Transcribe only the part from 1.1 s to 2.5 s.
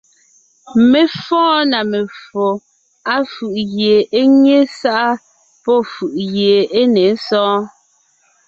fɔ́ɔn na meffo,